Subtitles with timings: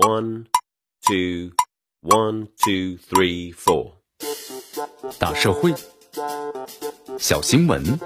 [0.00, 0.46] One,
[1.06, 1.52] two,
[2.00, 3.96] one, two, three, four。
[5.18, 5.74] 大社会，
[7.18, 8.00] 小新闻，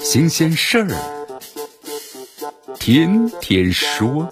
[0.00, 0.88] 新鲜事儿，
[2.74, 4.28] 天天说。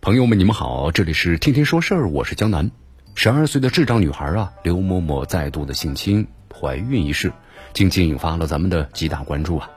[0.00, 2.70] 朋友们，你们好，这里是天天说事儿，我是江南。
[3.16, 6.24] 十二岁的智障女孩啊，刘某某再度的性侵
[6.54, 7.32] 怀孕一事，
[7.74, 9.68] 近期引发了咱们的极大关注啊。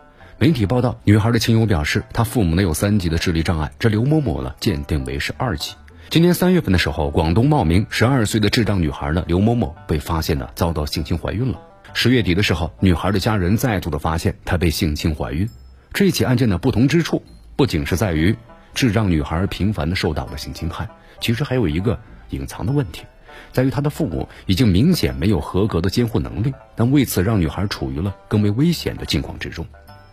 [0.41, 5.75] 媒体报道，女孩的亲友表示，她父母呢有三级的智力障碍，这刘某某呢鉴定为是二级。
[6.09, 11.61] 今年三月份的时候，广东茂名十二岁的智障女孩呢刘某某被发现呢遭到性侵怀孕了。
[11.93, 15.47] 十月底的时候，女孩的家人再度的发现她被性侵怀孕。
[15.93, 17.21] 这起案件呢不同之处，
[17.55, 18.35] 不仅是在于
[18.73, 20.89] 智障女孩频繁的受到了性侵害，
[21.19, 21.99] 其实还有一个
[22.31, 23.03] 隐藏的问题，
[23.51, 29.63] 在于她的父母已经明显没有合格的监护能力，但为此让女孩处于了更为危险的境况之中。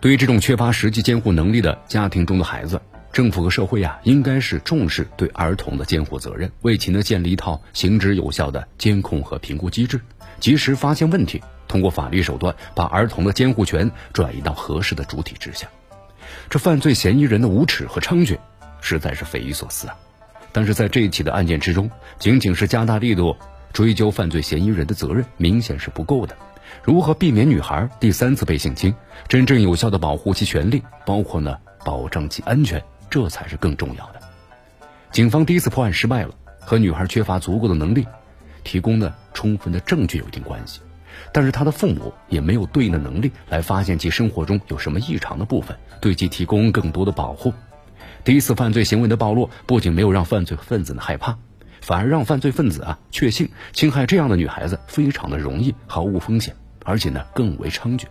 [0.01, 2.81] 对于这种缺乏实际监护能力的家庭中的孩子，
[3.13, 10.01] 政府和社会啊，应该是重视对儿童的监护责任，为其呢建立一套行之有效的监控和评估机制，
[10.39, 15.67] 及时发现问题，通过法律手段把儿童的监护权转移到合适的主体之下。
[16.49, 18.39] 这犯罪嫌疑人的无耻和猖獗，
[18.81, 19.97] 实在是匪夷所思啊！
[20.53, 21.91] 但是在这一起的案件之中，
[22.21, 23.37] 仅仅是加大力度
[23.79, 26.37] 追究犯罪嫌疑人的责任，明显是不够的。
[26.83, 28.93] 如何避免女孩第三次被性侵？
[29.29, 34.21] 真正有效的保护其权利，包括呢保障其安全，这才是更重要的。
[35.13, 38.05] 警方第一次破案失败了，和女孩缺乏足够的能力
[38.65, 40.81] 提供的充分的证据有一定关系。
[41.33, 47.55] 但是她的父母也没有对应的能力来发现其生活中有什么异常的部分，对其提供更多的保护。
[48.25, 51.39] 第一次犯罪行为的暴露，不仅没有让犯罪分子呢害怕。
[51.81, 58.05] 反而让犯罪分子啊确信侵害这样的女孩子非常的容易，毫无风险，而且呢更为猖獗。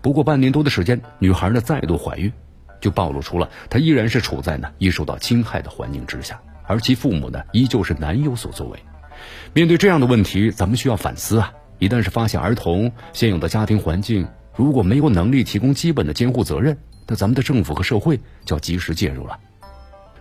[0.00, 2.32] 不过半年多的时间，女孩呢再度怀孕，
[2.80, 8.78] 就暴露出了她依然是处在呢易受到侵害的环境之下，而其父母呢依旧是难有所作为。
[9.52, 11.52] 面对这样的问题，咱们需要反思啊！
[11.80, 19.38] 一旦是发现儿童现有的家庭环境如果没有能力提供基本的监护责任，那咱们的政府和社会就要及时介入了。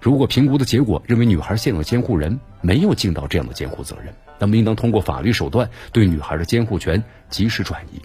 [0.02, 8.02] 如果评估的结果认为女孩现有监护人没有尽到这样的监护责任，那么应当通过法律手段对女孩的监护权及时转移。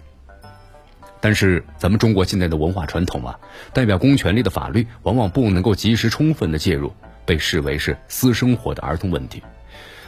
[1.21, 3.39] 但是咱们中国现在的文化传统啊，
[3.71, 6.91] 代表公权力的法律往往不能够及时充分的介入，
[7.25, 9.41] 被视为是私生活的儿童问题。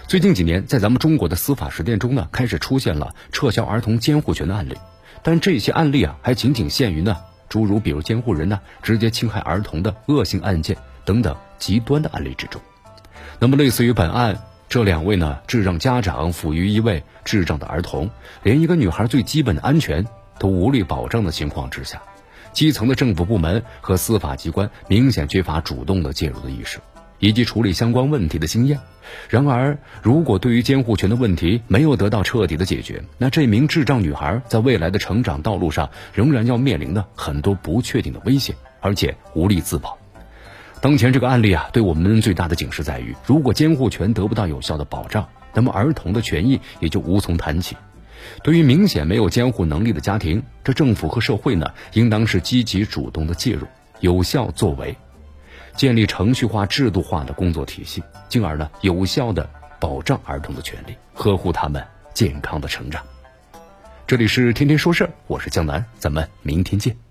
[0.08, 4.76] 最近几年，在咱们中国的司法实践中呢，开始出现了撤销儿童监护权的案例，
[5.24, 7.16] 但这些案例啊，还仅仅限于呢，
[7.48, 10.76] 诸如比如监护人呢直接侵害儿童的恶性案件。
[11.06, 12.62] 等等极端的案例之中，
[13.40, 18.10] 那么类似于本案这两位呢智障家长抚育一位智障的儿童，
[18.44, 20.06] 连一个女孩最基本的安全
[20.40, 22.02] 都无力保障的情况之下，
[22.52, 26.80] 基层的政府部门和司法机关明显缺乏主动的介入的意识，
[27.20, 28.80] 以及处理相关问题的经验。
[29.30, 39.96] 然而，如果对于监护权的问题没有得到彻底的解决，那这名智障女孩在未来的成长道路上仍然要面临的很多不确定的危险，而且无力自保。
[40.86, 47.76] 当前这个案例啊，对我们最大的警示在于，如果监护权得不到有效的保障，那么儿童的权益也就无从谈起。
[48.44, 53.66] 对于明显没有监护能力的家庭，这政府和社会呢，应当是积极主动的介入，
[54.00, 54.96] 有效作为，
[55.76, 63.02] 建立程序化、制度化的工作体系，进而呢，有效的保障儿童的权利，呵护他们健康的成长。
[64.06, 67.05] 这里是天天说事儿，我是江南，咱们明天见。